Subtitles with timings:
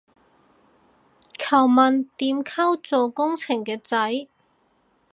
[1.37, 4.27] 求問點溝做工程嘅仔